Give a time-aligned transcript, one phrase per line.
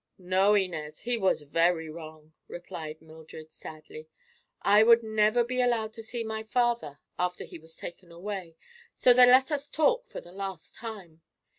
[0.17, 4.09] "No, Inez, he was very wrong," replied Mildred sadly.
[4.63, 8.55] "I would never be allowed to see my father after he was taken away,
[8.95, 11.21] so they let us talk for the last time.